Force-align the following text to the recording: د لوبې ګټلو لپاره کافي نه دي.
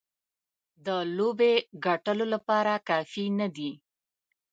د 0.85 0.87
لوبې 1.17 1.53
ګټلو 1.85 2.25
لپاره 2.33 2.73
کافي 2.89 3.25
نه 3.39 3.47
دي. 3.55 3.71